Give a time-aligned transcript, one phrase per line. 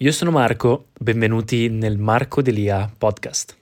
[0.00, 3.56] Io sono Marco, benvenuti nel Marco Delia podcast.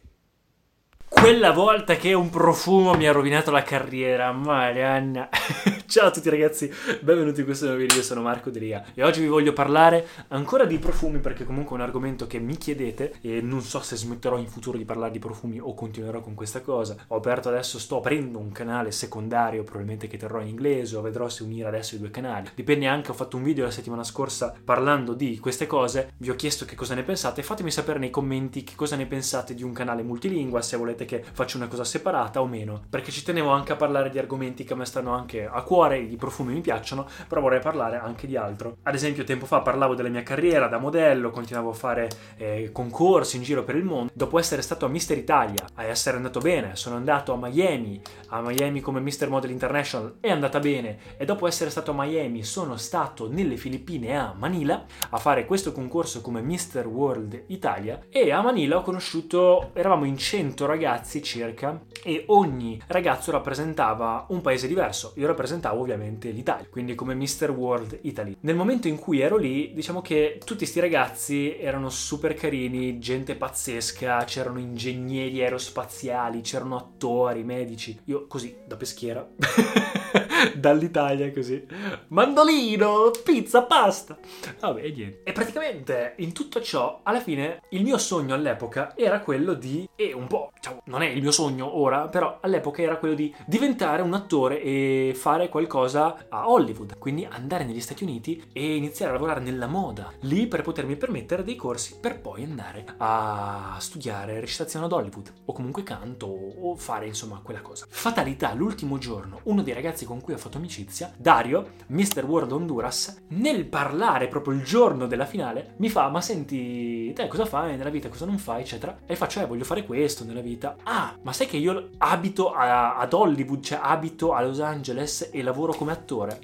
[1.08, 5.30] Quella volta che un profumo mi ha rovinato la carriera, Marianna.
[5.86, 6.68] Ciao a tutti ragazzi,
[7.00, 10.78] benvenuti in questo nuovo video, sono Marco Delia e oggi vi voglio parlare ancora di
[10.78, 14.48] profumi perché comunque è un argomento che mi chiedete e non so se smetterò in
[14.48, 16.96] futuro di parlare di profumi o continuerò con questa cosa.
[17.08, 21.28] Ho aperto adesso, sto aprendo un canale secondario probabilmente che terrò in inglese o vedrò
[21.28, 22.50] se unire adesso i due canali.
[22.56, 26.34] Dipende anche, ho fatto un video la settimana scorsa parlando di queste cose, vi ho
[26.34, 29.72] chiesto che cosa ne pensate, fatemi sapere nei commenti che cosa ne pensate di un
[29.72, 33.72] canale multilingua, se volete che faccia una cosa separata o meno, perché ci tenevo anche
[33.72, 37.06] a parlare di argomenti che a me stanno anche a cuore, i profumi mi piacciono,
[37.28, 38.78] però vorrei parlare anche di altro.
[38.82, 43.36] Ad esempio, tempo fa parlavo della mia carriera da modello, continuavo a fare eh, concorsi
[43.36, 44.10] in giro per il mondo.
[44.14, 48.40] Dopo essere stato a Mister Italia, a essere andato bene, sono andato a Miami, a
[48.40, 52.76] Miami come Mister Model International, è andata bene, e dopo essere stato a Miami sono
[52.76, 58.40] stato nelle Filippine a Manila a fare questo concorso come Mister World Italia e a
[58.40, 65.12] Manila ho conosciuto, eravamo in 100 ragazzi circa e ogni ragazzo rappresentava un paese diverso.
[65.16, 67.50] Io rappresentavo ovviamente l'Italia, quindi come Mr.
[67.50, 68.36] World Italy.
[68.40, 73.36] Nel momento in cui ero lì, diciamo che tutti questi ragazzi erano super carini, gente
[73.36, 77.98] pazzesca, c'erano ingegneri aerospaziali, c'erano attori, medici.
[78.04, 79.26] Io così, da peschiera,
[80.56, 81.64] dall'Italia così,
[82.08, 84.18] mandolino, pizza, pasta.
[84.60, 85.20] Vabbè, niente.
[85.24, 90.12] E praticamente in tutto ciò, alla fine, il mio sogno all'epoca era quello di, e
[90.12, 94.02] un po', diciamo, non è il mio sogno ora, però all'epoca era quello di diventare
[94.02, 99.14] un attore e fare qualcosa a Hollywood, quindi andare negli Stati Uniti e iniziare a
[99.14, 104.86] lavorare nella moda, lì per potermi permettere dei corsi per poi andare a studiare recitazione
[104.86, 107.86] ad Hollywood o comunque canto o fare insomma quella cosa.
[107.88, 112.24] Fatalità, l'ultimo giorno, uno dei ragazzi con cui ho fatto amicizia, Dario, Mr.
[112.24, 117.46] World Honduras, nel parlare proprio il giorno della finale, mi fa "Ma senti, te cosa
[117.46, 120.76] fai nella vita, cosa non fai, eccetera?" E faccio "Eh, voglio fare questo nella vita."
[120.84, 125.42] Ah, ma sai che io abito a, ad Hollywood, cioè abito a Los Angeles e
[125.42, 126.40] lavoro come attore?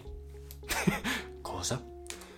[1.40, 1.90] Cosa?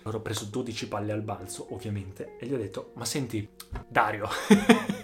[0.03, 3.47] Allora ho preso 12 palle al balzo, ovviamente, e gli ho detto, ma senti,
[3.87, 4.27] Dario,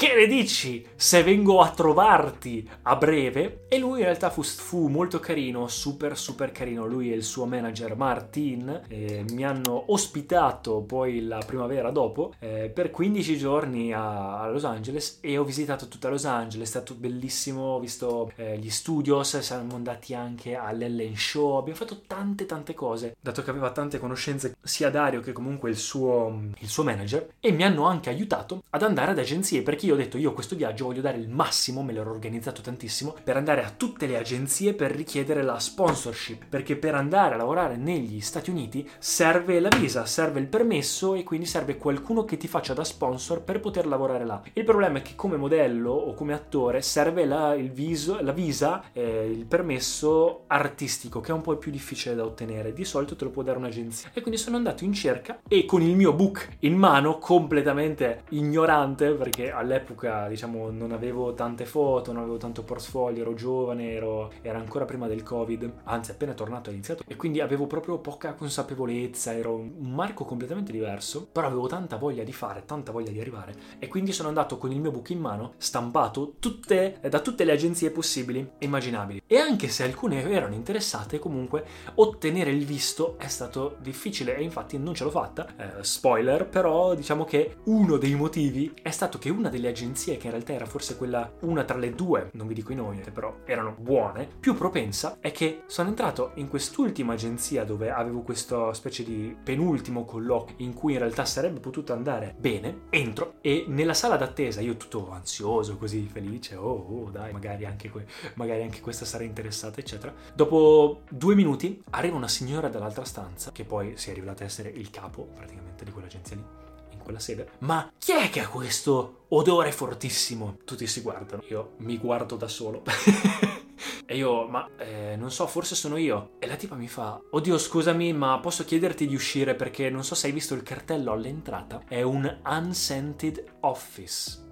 [0.00, 3.64] che ne dici se vengo a trovarti a breve?
[3.68, 6.86] E lui in realtà fu, fu molto carino, super super carino.
[6.86, 12.70] Lui e il suo manager Martin eh, mi hanno ospitato poi la primavera dopo eh,
[12.72, 16.68] per 15 giorni a, a, Los Angeles e ho visitato tutta Los Angeles.
[16.68, 22.00] È stato bellissimo, ho visto eh, gli studios, siamo andati anche all'Ellen Show, abbiamo fatto
[22.06, 23.16] tante tante cose.
[23.20, 27.52] Dato che aveva tante conoscenze sia Dario che comunque il suo, il suo manager e
[27.52, 30.84] mi hanno anche aiutato ad andare ad agenzie perché io ho detto io questo viaggio
[30.84, 34.92] voglio dare il massimo, me l'ero organizzato tantissimo, per andare a tutte le agenzie per
[34.92, 40.38] richiedere la sponsorship, perché per andare a lavorare negli Stati Uniti serve la visa, serve
[40.38, 44.40] il permesso e quindi serve qualcuno che ti faccia da sponsor per poter lavorare là.
[44.52, 48.84] Il problema è che come modello o come attore serve la, il viso, la visa,
[48.92, 53.24] eh, il permesso artistico che è un po' più difficile da ottenere, di solito te
[53.24, 54.10] lo può dare un'agenzia.
[54.12, 59.10] E quindi sono andato in cerca e con il mio book in mano completamente ignorante
[59.10, 64.30] perché all'epoca all'epoca, diciamo, non avevo tante foto, non avevo tanto portfolio, ero giovane, ero,
[64.42, 68.34] era ancora prima del Covid, anzi appena tornato ho iniziato e quindi avevo proprio poca
[68.34, 73.20] consapevolezza, ero un Marco completamente diverso, però avevo tanta voglia di fare, tanta voglia di
[73.20, 77.44] arrivare e quindi sono andato con il mio book in mano, stampato tutte, da tutte
[77.44, 79.22] le agenzie possibili e immaginabili.
[79.26, 84.78] E anche se alcune erano interessate, comunque ottenere il visto è stato difficile e infatti
[84.78, 85.46] non ce l'ho fatta.
[85.56, 90.26] Eh, spoiler, però diciamo che uno dei motivi è stato che una delle agenzie, che
[90.26, 93.36] in realtà era forse quella una tra le due, non vi dico i nomi, però
[93.44, 99.04] erano buone, più propensa, è che sono entrato in quest'ultima agenzia dove avevo questa specie
[99.04, 104.16] di penultimo colloquio in cui in realtà sarebbe potuto andare bene, entro e nella sala
[104.16, 109.04] d'attesa io tutto ansioso, così felice, oh, oh dai, magari anche, que- magari anche questa
[109.04, 110.12] sarà interessata, eccetera.
[110.34, 114.90] Dopo due minuti arriva una signora dall'altra stanza, che poi si è rivelata essere il
[114.90, 116.68] capo praticamente di quell'agenzia lì
[117.10, 117.50] quella sede.
[117.58, 120.58] Ma chi è che ha questo odore fortissimo?
[120.64, 122.82] Tutti si guardano, io mi guardo da solo.
[124.06, 126.30] e io, ma eh, non so, forse sono io.
[126.38, 130.14] E la tipa mi fa, oddio scusami, ma posso chiederti di uscire perché non so
[130.14, 131.82] se hai visto il cartello all'entrata.
[131.86, 134.48] È un unscented office.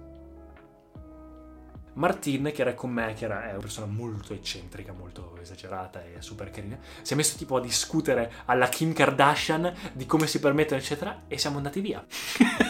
[1.99, 6.49] Martin, che era con me, che era, una persona molto eccentrica, molto esagerata e super
[6.49, 11.23] carina, si è messo tipo a discutere alla Kim Kardashian di come si permettono, eccetera,
[11.27, 12.03] e siamo andati via.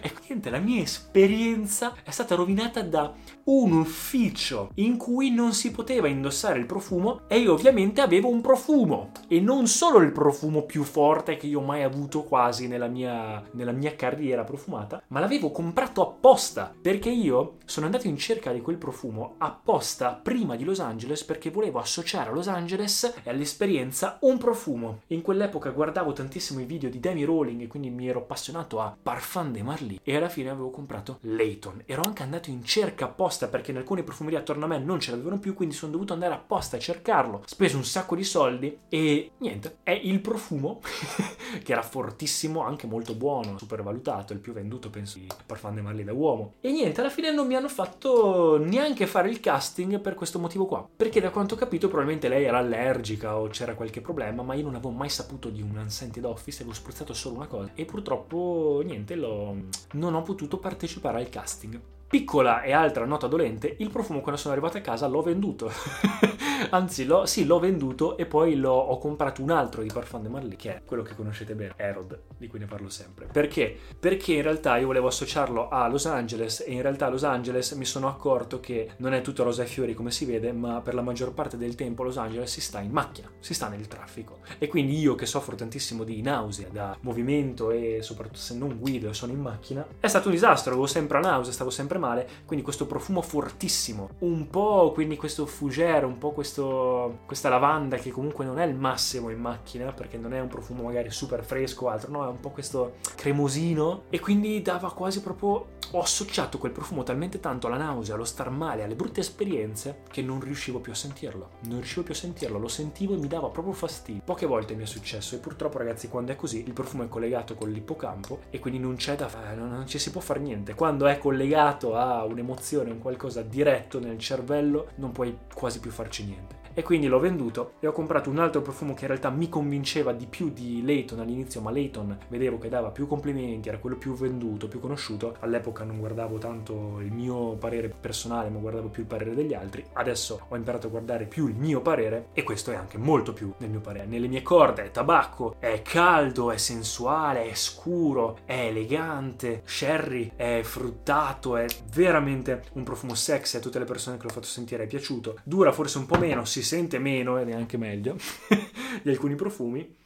[0.00, 3.12] e niente, la mia esperienza è stata rovinata da
[3.44, 8.40] un ufficio in cui non si poteva indossare il profumo e io ovviamente avevo un
[8.40, 12.86] profumo e non solo il profumo più forte che io ho mai avuto quasi nella
[12.86, 18.52] mia, nella mia carriera profumata, ma l'avevo comprato apposta perché io sono andato in cerca
[18.52, 23.30] di quel profumo apposta prima di Los Angeles perché volevo associare a Los Angeles e
[23.30, 25.00] all'esperienza un profumo.
[25.08, 28.96] In quell'epoca guardavo tantissimo i video di Demi Rowling e quindi mi ero appassionato a
[29.02, 31.82] Parfum de Marly e alla fine avevo comprato Layton.
[31.86, 35.10] Ero anche andato in cerca apposta perché in alcune profumerie attorno a me non ce
[35.10, 37.42] l'avevano più, quindi sono dovuto andare apposta a cercarlo.
[37.46, 40.80] Speso un sacco di soldi e niente, è il profumo
[41.62, 45.82] che era fortissimo, anche molto buono, super valutato, il più venduto penso di Parfum de
[45.82, 46.54] Marly da uomo.
[46.60, 50.66] E niente, alla fine non mi hanno fatto neanche fare il casting per questo motivo
[50.66, 54.54] qua, perché da quanto ho capito probabilmente lei era allergica o c'era qualche problema, ma
[54.54, 57.84] io non avevo mai saputo di un unscented office, avevo spruzzato solo una cosa e
[57.84, 59.56] purtroppo niente, l'ho
[59.92, 61.80] non ho potuto partecipare al casting.
[62.12, 65.72] Piccola e altra nota dolente, il profumo quando sono arrivato a casa l'ho venduto.
[66.68, 70.28] Anzi, l'ho, sì, l'ho venduto e poi l'ho, ho comprato un altro di Parfum de
[70.28, 73.28] Marly, che è quello che conoscete bene, Herod, di cui ne parlo sempre.
[73.32, 73.74] Perché?
[73.98, 77.72] Perché in realtà io volevo associarlo a Los Angeles e in realtà a Los Angeles
[77.72, 80.92] mi sono accorto che non è tutto rosa e fiori come si vede, ma per
[80.92, 84.40] la maggior parte del tempo Los Angeles si sta in macchina, si sta nel traffico.
[84.58, 89.08] E quindi io che soffro tantissimo di nausea da movimento e soprattutto se non guido
[89.08, 92.64] e sono in macchina, è stato un disastro, avevo sempre nausea, stavo sempre male, quindi
[92.64, 98.44] questo profumo fortissimo, un po' quindi questo fougère, un po' questo questa lavanda che comunque
[98.44, 101.88] non è il massimo in macchina perché non è un profumo magari super fresco o
[101.88, 106.72] altro, no, è un po' questo cremosino e quindi dava quasi proprio ho associato quel
[106.72, 110.92] profumo talmente tanto alla nausea, allo star male, alle brutte esperienze che non riuscivo più
[110.92, 111.50] a sentirlo.
[111.64, 114.22] Non riuscivo più a sentirlo, lo sentivo e mi dava proprio fastidio.
[114.24, 117.54] Poche volte mi è successo e purtroppo ragazzi quando è così il profumo è collegato
[117.54, 120.74] con l'ippocampo e quindi non c'è da fare, non ci si può fare niente.
[120.74, 126.24] Quando è collegato a un'emozione, un qualcosa diretto nel cervello, non puoi quasi più farci
[126.24, 129.48] niente e quindi l'ho venduto e ho comprato un altro profumo che in realtà mi
[129.48, 133.96] convinceva di più di Layton all'inizio, ma Layton vedevo che dava più complimenti, era quello
[133.96, 135.36] più venduto, più conosciuto.
[135.40, 139.84] All'epoca non guardavo tanto il mio parere personale, ma guardavo più il parere degli altri.
[139.92, 143.52] Adesso ho imparato a guardare più il mio parere e questo è anche molto più
[143.58, 144.06] nel mio parere.
[144.06, 150.60] Nelle mie corde è tabacco, è caldo, è sensuale, è scuro, è elegante, sherry, è
[150.62, 154.86] fruttato, è veramente un profumo sexy a tutte le persone che l'ho fatto sentire è
[154.86, 155.38] piaciuto.
[155.44, 158.16] Dura forse un po' meno, si sente meno ed è anche meglio
[159.02, 159.96] di alcuni profumi.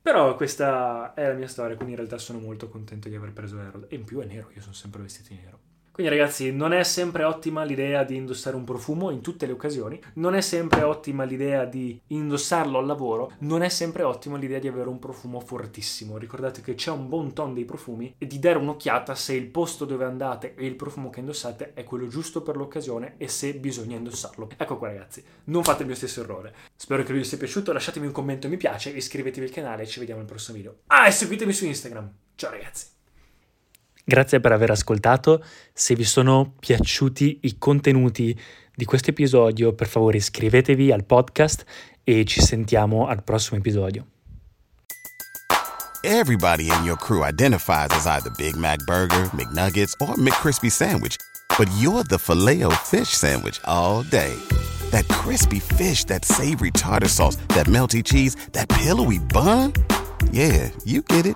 [0.00, 3.58] Però questa è la mia storia, quindi in realtà sono molto contento di aver preso
[3.58, 3.86] Harold.
[3.88, 5.58] E in più è nero, io sono sempre vestito in nero.
[5.96, 9.98] Quindi ragazzi, non è sempre ottima l'idea di indossare un profumo in tutte le occasioni,
[10.16, 14.68] non è sempre ottima l'idea di indossarlo al lavoro, non è sempre ottima l'idea di
[14.68, 16.18] avere un profumo fortissimo.
[16.18, 19.86] Ricordate che c'è un buon ton dei profumi e di dare un'occhiata se il posto
[19.86, 23.96] dove andate e il profumo che indossate è quello giusto per l'occasione e se bisogna
[23.96, 24.50] indossarlo.
[24.54, 26.54] Ecco qua ragazzi, non fate il mio stesso errore.
[26.76, 29.98] Spero che video sia piaciuto, lasciatemi un commento mi piace, iscrivetevi al canale e ci
[29.98, 30.80] vediamo al prossimo video.
[30.88, 32.12] Ah, e seguitemi su Instagram.
[32.34, 32.95] Ciao ragazzi.
[34.08, 35.42] Grazie per aver ascoltato.
[35.72, 38.38] Se vi sono piaciuti i contenuti
[38.72, 41.64] di questo episodio, per favore iscrivetevi al podcast
[42.04, 44.06] e ci sentiamo al prossimo episodio.
[46.04, 51.16] Everybody in your crew identifies as either Big Mac burger, McNuggets or McCrispy sandwich,
[51.58, 54.36] but you're the filet fish Sandwich all day.
[54.92, 59.72] That crispy fish, that savory tartar sauce, that melty cheese, that pillowy bun.
[60.30, 61.34] Yeah, you get it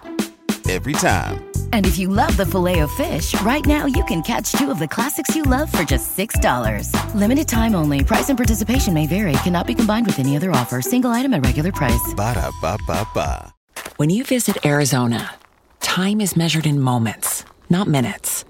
[0.71, 1.51] every time.
[1.73, 4.79] And if you love the filet of fish, right now you can catch two of
[4.79, 7.15] the classics you love for just $6.
[7.15, 8.05] Limited time only.
[8.05, 9.33] Price and participation may vary.
[9.43, 10.81] Cannot be combined with any other offer.
[10.81, 12.15] Single item at regular price.
[12.15, 13.53] Ba da ba ba ba.
[13.97, 15.35] When you visit Arizona,
[15.81, 18.45] time is measured in moments, not minutes.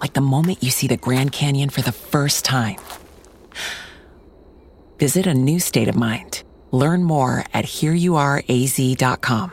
[0.00, 2.78] Like the moment you see the Grand Canyon for the first time.
[4.98, 6.42] Visit a new state of mind.
[6.70, 9.52] Learn more at hereyouareaz.com.